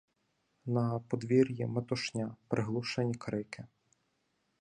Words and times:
На 0.65 0.99
подвір'ї— 0.99 1.65
метушня, 1.67 2.35
приглушені 2.47 3.13
крики. 3.13 3.65